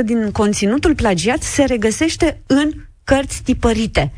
[0.00, 2.72] 94% din conținutul plagiat se regăsește în
[3.04, 4.12] cărți tipărite.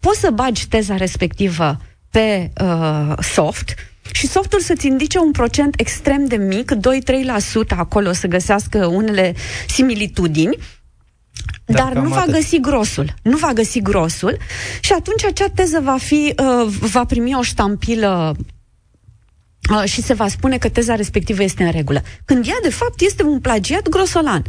[0.00, 1.76] Poți să bagi teza respectivă
[2.10, 3.74] pe uh, soft
[4.12, 6.78] și softul să-ți indice un procent extrem de mic, 2-3%
[7.76, 9.34] acolo să găsească unele
[9.68, 10.56] similitudini,
[11.64, 12.32] dar, dar nu va atât.
[12.32, 13.14] găsi grosul.
[13.22, 14.36] Nu va găsi grosul
[14.80, 18.36] și atunci acea teză va fi, uh, va primi o ștampilă
[19.70, 22.02] uh, și se va spune că teza respectivă este în regulă.
[22.24, 24.42] Când ea, de fapt, este un plagiat grosolan.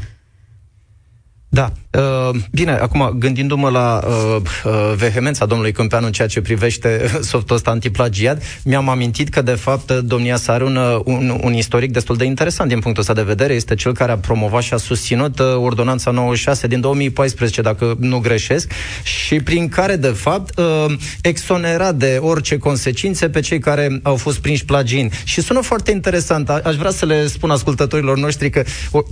[1.57, 1.71] Da.
[1.97, 7.55] Uh, bine, acum, gândindu-mă la uh, uh, vehemența domnului Câmpeanu în ceea ce privește softul
[7.55, 11.91] ăsta antiplagiat, mi-am amintit că, de fapt, domnia sa are un, uh, un, un istoric
[11.91, 13.53] destul de interesant din punctul ăsta de vedere.
[13.53, 18.19] Este cel care a promovat și a susținut uh, Ordonanța 96 din 2014, dacă nu
[18.19, 18.71] greșesc,
[19.03, 24.37] și prin care, de fapt, uh, exonera de orice consecințe pe cei care au fost
[24.39, 25.11] prinși plagiind.
[25.23, 26.49] Și sună foarte interesant.
[26.49, 28.63] A- aș vrea să le spun ascultătorilor noștri că,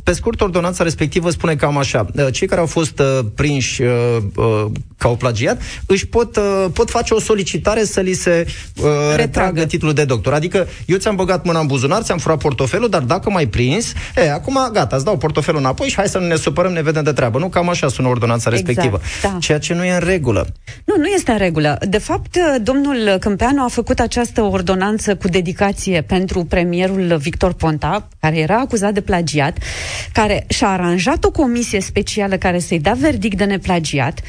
[0.03, 2.05] pe scurt, ordonanța respectivă spune cam așa.
[2.36, 4.65] Uh, cei care au fost uh, prinși uh, uh,
[4.98, 8.45] ca au plagiat își pot, uh, pot face o solicitare să li se
[8.76, 10.34] uh, retragă titlul de doctor.
[10.34, 14.32] Adică eu ți-am băgat mâna în buzunar, ți-am furat portofelul, dar dacă m-ai prins, e,
[14.32, 17.12] acum gata, îți dau portofelul înapoi și hai să nu ne supărăm, ne vedem de
[17.12, 17.39] treabă.
[17.39, 19.02] Nu, cam așa sună ordonanța exact, respectivă.
[19.21, 19.38] Da.
[19.39, 20.48] Ceea ce nu e în regulă.
[20.86, 21.78] Nu, nu este în regulă.
[21.89, 28.38] De fapt, domnul Câmpeanu a făcut această ordonanță cu dedicație pentru premierul Victor Ponta, care
[28.38, 29.58] era acuzat de plagiat,
[30.13, 34.21] care și-a aranjat o comisie specială care să-i dea verdict de neplagiat,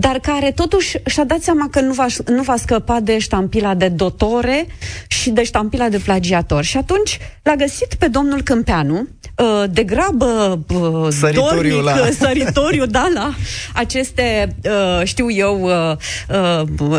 [0.00, 3.88] dar care totuși și-a dat seama că nu va, nu va scăpa de ștampila de
[3.88, 4.66] dotore
[5.06, 6.64] și de ștampila de plagiator.
[6.64, 12.10] Și atunci l-a găsit pe domnul Câmpeanu, uh, de grabă uh, săritoriu, dornic, la...
[12.26, 13.34] săritoriu da, la
[13.74, 15.70] aceste, uh, știu eu,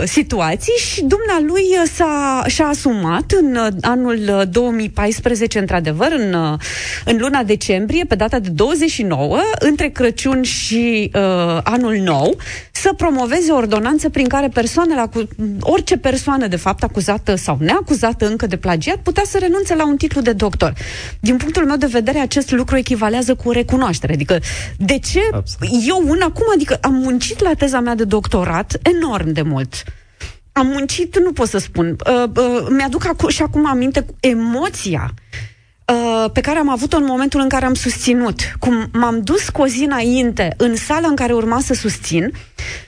[0.04, 6.58] situații și dumnealui s-a, și-a asumat în anul 2014, într-adevăr, în,
[7.06, 12.38] în luna decembrie, pe data de 29, între Crăciun și uh, anul nou,
[12.72, 15.10] să promoveze o ordonanță prin care persoanele,
[15.60, 19.98] orice persoană, de fapt, acuzată sau neacuzată încă de plagiat, putea să renunțe la un
[19.98, 20.74] titlu de doctor.
[21.20, 24.14] Din punctul meu de vedere, acest lucru echivalează cu recunoaștere.
[24.14, 24.40] Adică,
[24.78, 25.74] de ce Absolut.
[25.88, 29.84] eu una acum, adică am muncit la teza mea de doctorat enorm de mult.
[30.52, 31.96] Am muncit, nu pot să spun.
[32.08, 35.14] Uh, uh, mi-aduc acu- și acum aminte cu emoția
[35.92, 38.40] uh, pe care am avut-o în momentul în care am susținut.
[38.60, 42.32] Cum m-am dus cu o zi înainte în sala în care urma să susțin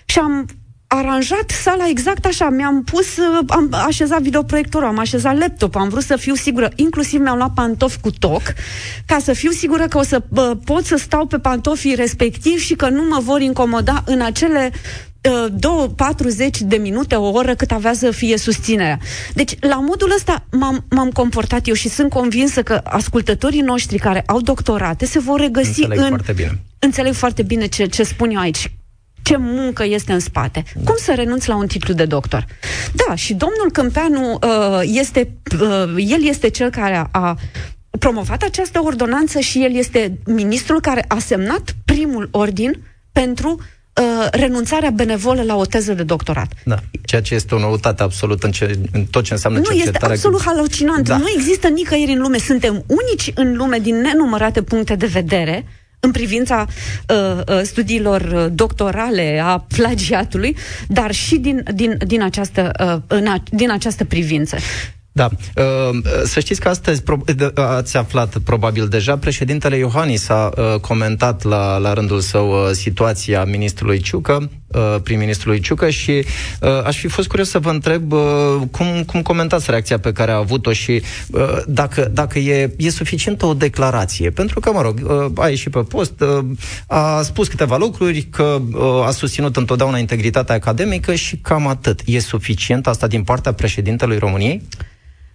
[0.05, 0.45] și am
[0.87, 2.49] aranjat sala exact așa.
[2.49, 7.21] Mi-am pus, uh, am așezat videoproiectorul, am așezat laptop, am vrut să fiu sigură, inclusiv
[7.21, 8.41] mi-am luat pantofi cu toc,
[9.05, 12.75] ca să fiu sigură că o să bă, pot să stau pe pantofii respectiv și
[12.75, 15.11] că nu mă vor incomoda în acele uh,
[15.53, 18.99] două, 40 de minute, o oră cât avea să fie susținerea.
[19.33, 24.23] Deci, la modul ăsta m-am, m-am comportat eu și sunt convinsă că ascultătorii noștri care
[24.25, 26.07] au doctorate se vor regăsi Înțeleg în...
[26.07, 26.59] foarte bine.
[26.79, 28.71] Înțeleg foarte bine ce, ce spun eu aici
[29.21, 30.63] ce muncă este în spate.
[30.75, 30.81] Da.
[30.83, 32.45] Cum să renunți la un titlu de doctor?
[32.93, 35.31] Da, și domnul Câmpeanu uh, este,
[35.61, 37.37] uh, el este cel care a, a
[37.99, 42.79] promovat această ordonanță și el este ministrul care a semnat primul ordin
[43.11, 43.63] pentru uh,
[44.31, 46.51] renunțarea benevolă la o teză de doctorat.
[46.65, 50.13] Da, ceea ce este o noutate absolut în, ce, în tot ce înseamnă nu, cercetare.
[50.13, 51.07] este absolut halucinant.
[51.07, 51.17] Da.
[51.17, 52.37] Nu există nicăieri în lume.
[52.37, 55.65] Suntem unici în lume din nenumărate puncte de vedere
[55.99, 63.17] în privința uh, uh, studiilor doctorale a plagiatului, dar și din, din, din, această, uh,
[63.17, 64.57] în a, din această privință.
[65.15, 65.29] Da.
[65.55, 67.03] Uh, să știți că astăzi
[67.55, 73.43] ați aflat probabil deja, președintele Iohannis a uh, comentat la, la rândul său uh, situația
[73.43, 74.49] ministrului Ciucă,
[75.03, 76.25] prim-ministrului Ciucă și
[76.83, 78.13] aș fi fost curios să vă întreb
[78.71, 81.01] cum, cum comentați reacția pe care a avut-o și
[81.65, 84.29] dacă, dacă e, e suficientă o declarație.
[84.29, 84.99] Pentru că, mă rog,
[85.37, 86.23] a ieșit pe post,
[86.87, 88.61] a spus câteva lucruri, că
[89.05, 92.01] a susținut întotdeauna integritatea academică și cam atât.
[92.05, 94.61] E suficient asta din partea președintelui României?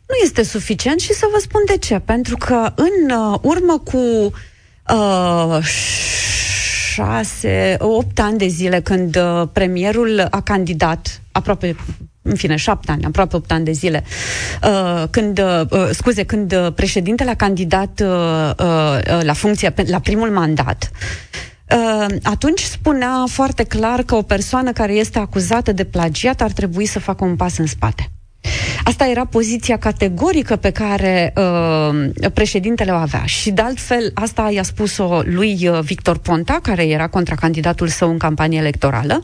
[0.09, 1.99] Nu este suficient și să vă spun de ce.
[1.99, 4.33] Pentru că în uh, urmă cu
[4.95, 5.59] uh,
[6.93, 11.77] șase, opt ani de zile, când uh, premierul a candidat, aproape
[12.23, 14.05] în fine, șapte ani, aproape opt ani de zile,
[14.63, 20.31] uh, când, uh, scuze, când uh, președintele a candidat uh, uh, la funcție, la primul
[20.31, 20.91] mandat,
[21.77, 26.87] Uh, atunci spunea foarte clar că o persoană care este acuzată de plagiat ar trebui
[26.87, 28.11] să facă un pas în spate.
[28.89, 33.25] Asta era poziția categorică pe care uh, președintele o avea.
[33.25, 38.19] Și de altfel, asta i-a spus-o lui uh, Victor Ponta, care era contracandidatul său în
[38.19, 39.23] campanie electorală.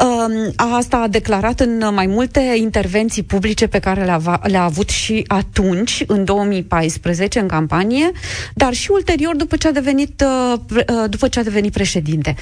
[0.00, 5.24] Uh, asta a declarat în mai multe intervenții publice pe care le-a, le-a avut și
[5.26, 8.10] atunci, în 2014, în campanie,
[8.54, 12.34] dar și ulterior după ce a devenit, uh, uh după ce a devenit președinte.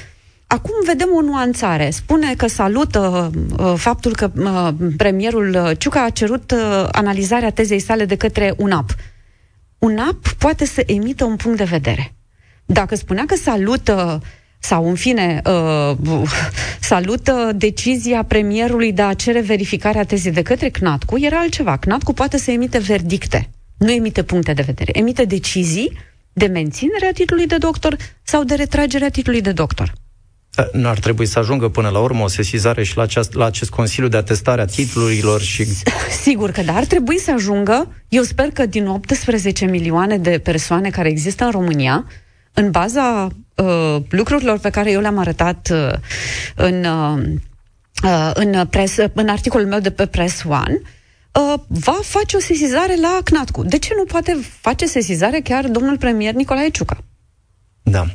[0.55, 1.89] Acum vedem o nuanțare.
[1.89, 8.05] Spune că salută uh, faptul că uh, premierul Ciuca a cerut uh, analizarea tezei sale
[8.05, 8.95] de către UNAP.
[9.77, 12.13] UNAP poate să emită un punct de vedere.
[12.65, 14.21] Dacă spunea că salută
[14.59, 16.21] sau, în fine, uh,
[16.91, 21.77] salută decizia premierului de a cere verificarea tezei de către CNATCU, era altceva.
[21.77, 24.99] CNATCU poate să emite verdicte, nu emite puncte de vedere.
[24.99, 25.97] Emite decizii
[26.33, 29.93] de menținere a titlului de doctor sau de retragere a titlului de doctor.
[30.71, 33.69] Nu ar trebui să ajungă până la urmă o sesizare și la, aceast, la acest
[33.69, 35.65] Consiliu de Atestare a titlurilor și...
[36.21, 37.91] Sigur că da, ar trebui să ajungă.
[38.09, 42.05] Eu sper că din 18 milioane de persoane care există în România,
[42.53, 45.93] în baza uh, lucrurilor pe care eu le-am arătat uh,
[46.55, 47.23] în, uh,
[48.03, 50.81] uh în, press, în articolul meu de pe Press One,
[51.31, 53.63] uh, va face o sesizare la CNATCU.
[53.63, 56.97] De ce nu poate face sesizare chiar domnul premier Nicolae Ciuca?
[57.83, 58.05] Da.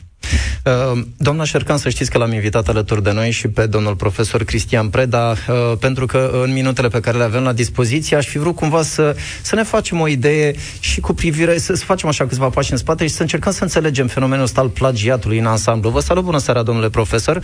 [0.65, 4.45] Uh, doamna Șercan, să știți că l-am invitat alături de noi și pe domnul profesor
[4.45, 8.39] Cristian Preda, uh, pentru că în minutele pe care le avem la dispoziție aș fi
[8.39, 12.27] vrut cumva să, să ne facem o idee și cu privire, să, să facem așa
[12.27, 15.91] câțiva pași în spate și să încercăm să înțelegem fenomenul ăsta al plagiatului în ansamblu.
[15.91, 17.43] Vă salut, bună seara, domnule profesor!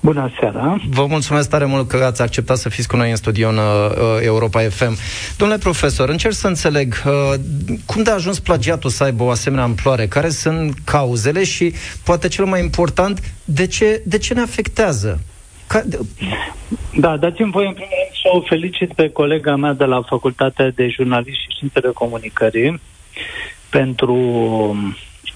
[0.00, 0.80] Bună seara!
[0.88, 3.62] Vă mulțumesc tare mult că ați acceptat să fiți cu noi în studio în uh,
[4.20, 4.96] Europa FM.
[5.36, 7.12] Domnule profesor, încerc să înțeleg uh,
[7.86, 11.72] cum de a ajuns plagiatul să aibă o asemenea amploare, care sunt cauzele și,
[12.04, 15.20] poate cel mai important, de ce, de ce ne afectează?
[15.66, 15.82] Ca...
[16.98, 20.70] Da, dați-mi voi în primul rând să o felicit pe colega mea de la Facultatea
[20.70, 22.80] de Jurnalist și Științe de Comunicării
[23.70, 24.14] pentru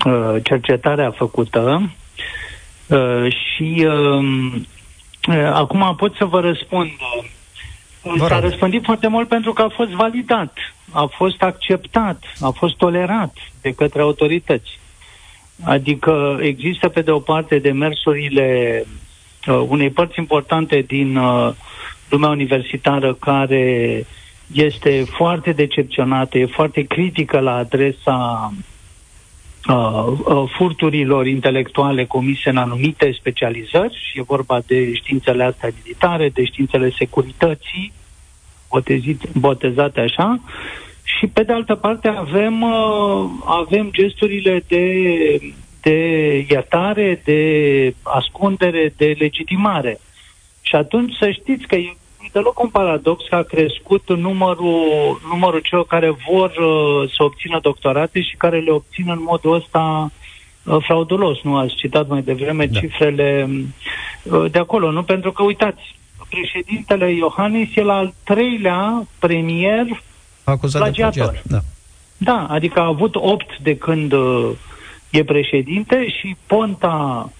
[0.07, 1.91] uh, cercetarea făcută
[2.91, 4.25] Uh, și uh,
[5.29, 6.91] uh, acum pot să vă răspund.
[8.03, 10.57] Vă S-a răspândit foarte mult pentru că a fost validat,
[10.91, 14.79] a fost acceptat, a fost tolerat de către autorități.
[15.65, 18.83] Adică există pe de o parte demersurile
[19.47, 21.53] uh, unei părți importante din uh,
[22.09, 24.07] lumea universitară care
[24.53, 28.70] este foarte decepționată, e foarte critică la adresa uh, uh,
[30.57, 36.91] furturilor intelectuale comise în anumite specializări, și e vorba de științele astea militare, de științele
[36.91, 37.93] securității,
[38.69, 40.41] botezit, botezate așa,
[41.03, 44.85] și pe de altă parte avem, uh, avem gesturile de,
[45.81, 45.99] de
[46.49, 50.01] iertare, de ascundere, de legitimare.
[50.63, 51.97] Și atunci să știți că e
[52.33, 58.23] deloc un paradox că a crescut numărul, numărul celor care vor uh, să obțină doctorate
[58.23, 60.11] și care le obțin în modul ăsta
[60.65, 62.79] uh, fraudulos, nu ați citat mai devreme da.
[62.81, 63.49] cifrele
[64.23, 65.03] uh, de acolo, nu?
[65.03, 65.99] Pentru că, uitați,
[66.31, 70.03] președintele Iohannis e la al treilea premier
[70.45, 71.33] Acuzat plagiator.
[71.33, 71.61] De da.
[72.17, 74.51] da, adică a avut opt de când uh,
[75.11, 77.31] e președinte și Ponta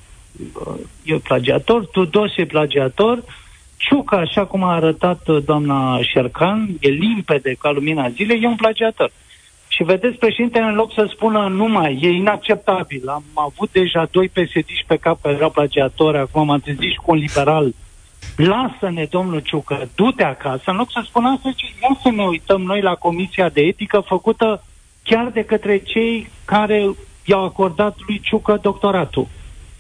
[0.55, 3.23] uh, e plagiator, Tudos e plagiator,
[3.81, 8.57] Ciuca, așa cum a arătat uh, doamna Șercan, e limpede ca lumina zilei, e un
[8.57, 9.11] plagiator.
[9.69, 14.71] Și vedeți, președintele, în loc să spună numai, e inacceptabil, am avut deja doi psd
[14.87, 17.75] pe cap care erau plagiatori, acum m-am trezit și cu un liberal,
[18.37, 22.63] lasă-ne, domnul Ciucă, du-te acasă, în loc să spună asta, ce ia să ne uităm
[22.63, 24.65] noi la Comisia de Etică făcută
[25.03, 26.91] chiar de către cei care
[27.25, 29.27] i-au acordat lui Ciucă doctoratul.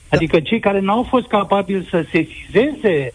[0.08, 0.16] Da.
[0.16, 3.12] Adică cei care n-au fost capabili să sesizeze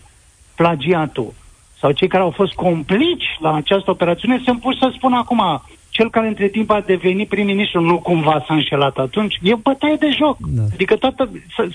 [0.56, 1.34] plagiatul
[1.80, 6.10] sau cei care au fost complici la această operațiune sunt puși să spun acum cel
[6.10, 10.38] care între timp a devenit prim-ministru nu cumva s-a înșelat atunci, e bătaie de joc.
[10.40, 10.64] Da.
[10.74, 11.30] Adică toată,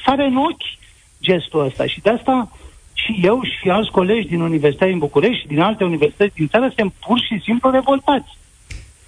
[0.05, 0.79] sare în ochi
[1.23, 2.51] gestul ăsta și de asta
[2.93, 6.67] și eu și alți colegi din Universitatea din București și din alte universități din țară
[6.67, 8.39] suntem pur și simplu revoltați.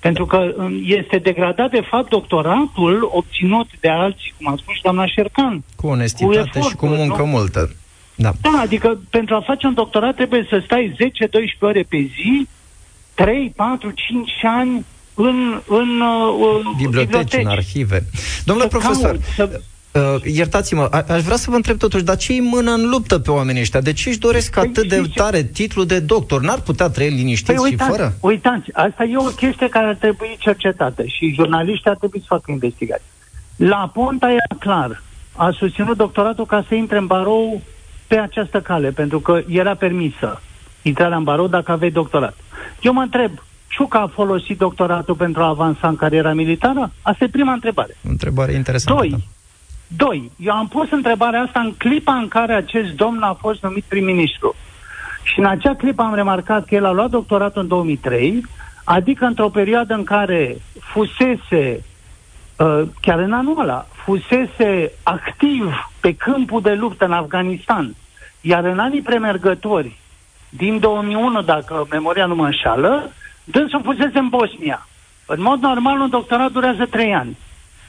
[0.00, 4.82] Pentru că um, este degradat, de fapt, doctoratul obținut de alții, cum a spus și
[4.82, 5.64] doamna Șercan.
[5.76, 7.26] Cu onestitate cu efort, și cu muncă nu?
[7.26, 7.70] multă.
[8.14, 8.32] Da.
[8.40, 10.96] da, adică pentru a face un doctorat trebuie să stai
[11.56, 12.48] 10-12 ore pe zi,
[13.14, 18.04] 3, 4, 5 ani în, în uh, biblioteci, biblioteci, în arhive.
[18.44, 19.60] Domnule să profesor, caut, să...
[19.92, 23.18] Uh, iertați-mă, a- aș vrea să vă întreb totuși, dar ce îi mână în luptă
[23.18, 23.80] pe oamenii ăștia?
[23.80, 26.40] De ce își doresc păi, atât de tare titlul de doctor?
[26.40, 28.14] N-ar putea trăi liniștiți păi, uitați, și fără?
[28.20, 32.50] Uitați, asta e o chestie care ar trebui cercetată și jurnaliștii ar trebui să facă
[32.50, 33.06] investigații.
[33.56, 35.02] La Ponta era clar.
[35.36, 37.62] A susținut doctoratul ca să intre în barou
[38.12, 40.40] pe această cale, pentru că era permisă
[40.82, 42.36] intrarea în barou dacă aveai doctorat.
[42.80, 43.30] Eu mă întreb,
[43.68, 46.92] Ciuca a folosit doctoratul pentru a avansa în cariera militară?
[47.02, 47.96] Asta e prima întrebare.
[48.08, 49.00] Întrebare interesantă.
[49.00, 49.28] Doi,
[49.86, 53.84] doi, eu am pus întrebarea asta în clipa în care acest domn a fost numit
[53.84, 54.54] prim-ministru.
[55.22, 58.46] Și în acea clipă am remarcat că el a luat doctoratul în 2003,
[58.84, 61.84] adică într-o perioadă în care fusese,
[62.56, 67.94] uh, chiar în anul ăla, fusese activ pe câmpul de luptă în Afganistan,
[68.42, 69.96] iar în anii premergători,
[70.48, 73.10] din 2001, dacă memoria nu mă înșală,
[73.44, 74.86] dânsul fusese în Bosnia.
[75.26, 77.36] În mod normal, un doctorat durează trei ani.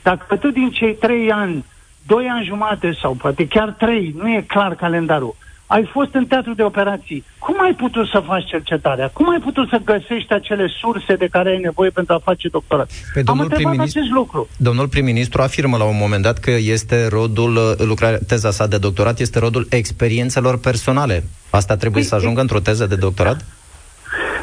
[0.03, 1.65] Dacă atât din cei trei ani,
[2.07, 5.35] doi ani jumate sau poate chiar trei, nu e clar calendarul,
[5.67, 7.23] ai fost în teatru de operații.
[7.39, 9.09] Cum ai putut să faci cercetarea?
[9.13, 12.91] Cum ai putut să găsești acele surse de care ai nevoie pentru a face doctorat?
[13.13, 14.47] Pe Am întrebat acest lucru.
[14.57, 18.77] Domnul prim-ministru afirmă la un moment dat că este rodul, uh, lucrarea, teza sa de
[18.77, 21.23] doctorat este rodul experiențelor personale.
[21.49, 22.41] Asta trebuie păi, să ajungă e...
[22.41, 23.45] într-o teză de doctorat?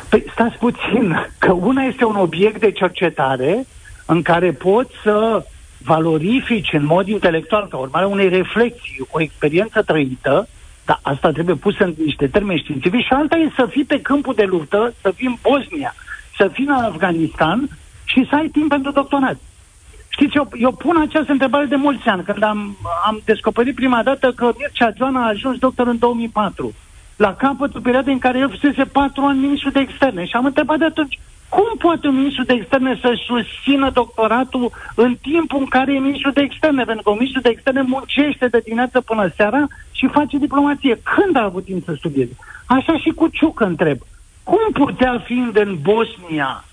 [0.09, 3.67] Păi stați puțin, că una este un obiect de cercetare
[4.07, 5.45] în care poți să
[5.85, 10.49] valorifici în mod intelectual, ca urmare unei reflexii, o experiență trăită,
[10.91, 14.35] dar asta trebuie pus în niște termeni științifici și alta e să fii pe câmpul
[14.35, 15.95] de luptă, să fii în Bosnia,
[16.37, 17.69] să fii în Afganistan
[18.05, 19.37] și să ai timp pentru doctorat.
[20.09, 22.77] Știți, eu, eu pun această întrebare de mulți ani, când am,
[23.07, 26.75] am descoperit prima dată că Mircea Joana a ajuns doctor în 2004,
[27.17, 30.25] la capătul perioadei în care el fusese patru ani ministru de externe.
[30.25, 31.19] Și am întrebat de atunci,
[31.51, 36.31] cum poate un ministru de externe să susțină doctoratul în timpul în care e ministru
[36.31, 36.85] de externe?
[36.85, 41.01] Pentru că un ministru de externe muncește de dimineață până seara și face diplomație.
[41.15, 42.37] Când a avut timp să studieze?
[42.67, 43.99] Așa și cu Ciucă întreb.
[44.43, 46.65] Cum putea fi în Bosnia,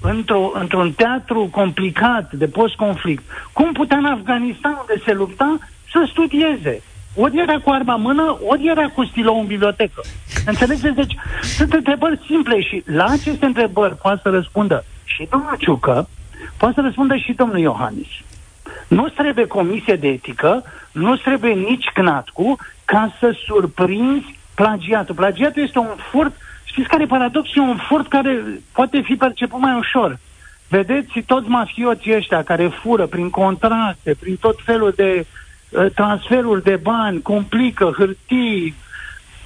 [0.00, 5.58] într-o, într-un teatru complicat de post-conflict, cum putea în Afganistan, unde se lupta,
[5.90, 6.82] să studieze?
[7.14, 10.02] Ori era cu arma mână, ori era cu stilou în bibliotecă.
[10.46, 10.94] Înțelegeți?
[10.94, 11.14] Deci
[11.56, 16.08] sunt întrebări simple și la aceste întrebări poate să răspundă și domnul Ciucă,
[16.56, 18.08] poate să răspundă și domnul Iohannis.
[18.88, 25.14] Nu trebuie comisie de etică, nu trebuie nici CNATCU ca să surprinzi plagiatul.
[25.14, 26.32] Plagiatul este un furt,
[26.64, 27.62] știți care e paradoxul?
[27.62, 30.18] E un furt care poate fi perceput mai ușor.
[30.68, 35.26] Vedeți, toți mafioții ăștia care fură prin contracte, prin tot felul de uh,
[35.94, 38.74] transferuri de bani, complică, hârtii,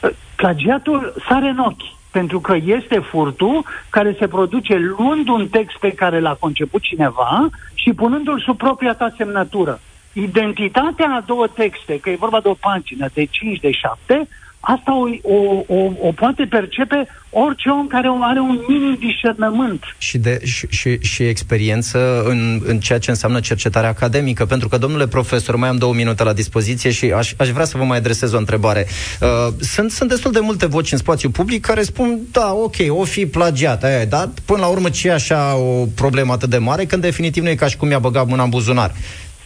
[0.02, 5.76] uh, plagiatul sare în ochi pentru că este furtul care se produce luând un text
[5.76, 9.80] pe care l-a conceput cineva și punându-l sub propria ta semnătură.
[10.12, 14.28] Identitatea a două texte, că e vorba de o pagină de 5, de 7,
[14.68, 19.82] Asta o, o, o, o poate percepe orice om care are un minim discernământ.
[19.98, 24.46] Și, de, și, și, și experiență în, în ceea ce înseamnă cercetarea academică.
[24.46, 27.78] Pentru că, domnule profesor, mai am două minute la dispoziție și aș, aș vrea să
[27.78, 28.86] vă mai adresez o întrebare.
[29.20, 33.04] Uh, sunt, sunt destul de multe voci în spațiu public care spun, da, ok, o
[33.04, 37.02] fi plagiat, aia, dar până la urmă ce așa o problemă atât de mare, când
[37.02, 38.92] definitiv nu e ca și cum mi-a băgat mâna în buzunar.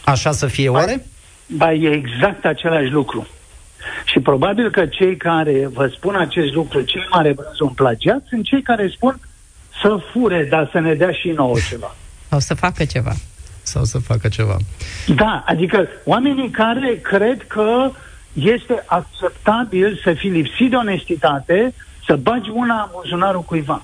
[0.05, 1.05] Așa să fie oare?
[1.47, 3.27] Ba, e exact același lucru.
[4.05, 8.61] Și probabil că cei care vă spun acest lucru, cei mai sunt plagiat, sunt cei
[8.61, 9.19] care spun
[9.81, 11.95] să fure, dar să ne dea și nouă ceva.
[12.29, 13.13] Sau să facă ceva.
[13.63, 14.57] Sau să facă ceva.
[15.15, 17.91] Da, adică oamenii care cred că
[18.33, 21.73] este acceptabil să fii lipsit de onestitate,
[22.05, 23.83] să bagi una în buzunarul cuiva.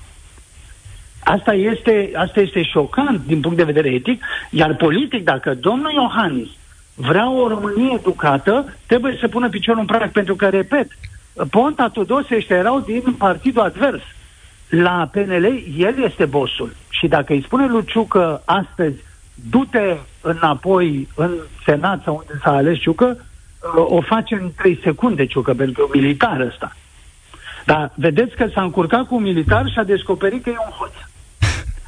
[1.24, 6.48] Asta este, asta este șocant din punct de vedere etic, iar politic, dacă domnul Iohannis
[7.00, 10.88] vrea o Românie educată, trebuie să pună piciorul în prag, pentru că, repet,
[11.50, 14.02] Ponta, Tudose ăștia erau din partidul advers.
[14.68, 16.70] La PNL, el este bosul.
[16.90, 18.96] Și dacă îi spune lui Ciucă astăzi,
[19.50, 21.30] du-te înapoi în
[21.64, 23.16] Senat sau unde s-a ales Ciucă,
[23.74, 26.76] o face în 3 secunde Ciucă, pentru că militar ăsta.
[27.64, 30.92] Dar vedeți că s-a încurcat cu un militar și a descoperit că e un hoț.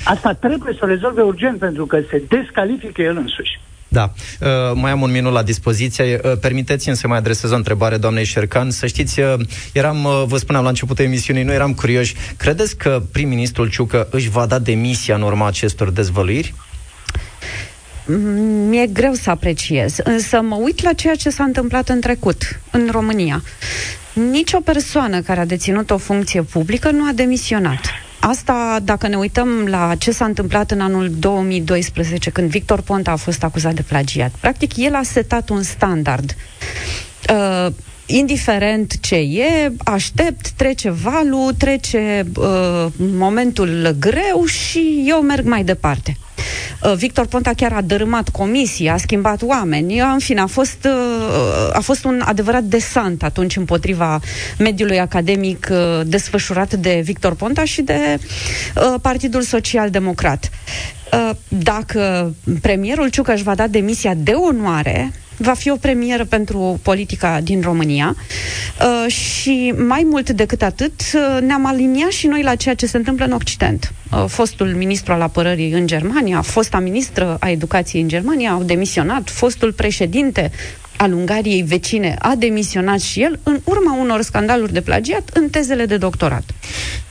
[0.04, 3.60] Asta trebuie să o rezolve urgent, pentru că se descalifică el însuși.
[3.92, 4.12] Da.
[4.40, 6.20] Uh, mai am un minut la dispoziție.
[6.24, 8.70] Uh, permiteți-mi să mai adresez o întrebare doamnei Șercan.
[8.70, 9.34] Să știți, uh,
[9.72, 12.14] eram, uh, vă spuneam la începutul emisiunii, noi eram curioși.
[12.36, 16.54] Credeți că prim-ministrul Ciucă își va da demisia în urma acestor dezvăluiri?
[18.68, 22.88] Mi-e greu să apreciez, însă mă uit la ceea ce s-a întâmplat în trecut, în
[22.90, 23.42] România.
[24.30, 27.80] Nici o persoană care a deținut o funcție publică nu a demisionat.
[28.20, 33.16] Asta, dacă ne uităm la ce s-a întâmplat în anul 2012, când Victor Ponta a
[33.16, 36.34] fost acuzat de plagiat, practic el a setat un standard.
[37.30, 37.72] Uh,
[38.10, 46.16] indiferent ce e, aștept, trece valul, trece uh, momentul greu și eu merg mai departe.
[46.82, 49.98] Uh, Victor Ponta chiar a dărâmat comisia, a schimbat oameni.
[49.98, 54.20] În fine, a fost, uh, a fost un adevărat desant atunci împotriva
[54.58, 58.18] mediului academic uh, desfășurat de Victor Ponta și de
[59.02, 60.50] Partidul Social Democrat.
[61.48, 65.12] Dacă premierul Ciucăș își va da demisia de onoare,
[65.42, 71.40] va fi o premieră pentru politica din România uh, și mai mult decât atât uh,
[71.40, 73.92] ne-am aliniat și noi la ceea ce se întâmplă în Occident.
[74.12, 79.30] Uh, fostul ministru al apărării în Germania, fosta ministră a educației în Germania au demisionat,
[79.30, 80.50] fostul președinte
[80.96, 85.86] al Ungariei vecine a demisionat și el în urma unor scandaluri de plagiat în tezele
[85.86, 86.44] de doctorat.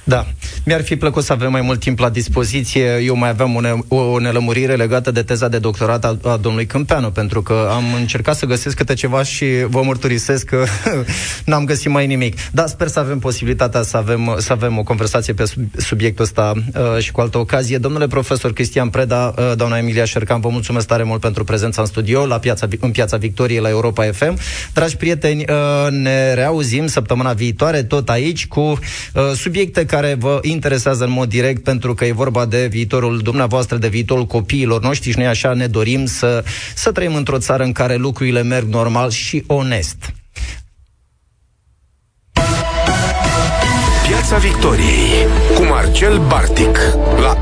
[0.10, 0.26] Da.
[0.66, 3.01] Mi-ar fi plăcut să avem mai mult timp la dispoziție.
[3.03, 7.12] Eu mai aveam une, o nelămurire legată de teza de doctorat a, a domnului Câmpeanu,
[7.12, 10.66] pentru că am încercat să găsesc câte ceva și vă mărturisesc că
[11.45, 12.36] n-am găsit mai nimic.
[12.51, 15.43] Dar sper să avem posibilitatea să avem, să avem o conversație pe
[15.78, 17.78] subiectul ăsta uh, și cu altă ocazie.
[17.78, 21.88] Domnule profesor Cristian Preda, uh, doamna Emilia Șercan, vă mulțumesc tare mult pentru prezența în
[21.88, 24.38] studio la piața, în Piața Victoriei la Europa FM.
[24.74, 28.80] Dragi prieteni, uh, ne reauzim săptămâna viitoare tot aici cu uh,
[29.36, 33.78] subiecte care care vă interesează în mod direct, pentru că e vorba de viitorul dumneavoastră,
[33.78, 36.43] de viitorul copiilor noștri și noi așa ne dorim să,
[36.76, 40.14] să trăim într-o țară în care lucrurile merg normal și onest.
[44.08, 46.78] Piața Victoriei cu Marcel Bartic
[47.22, 47.38] la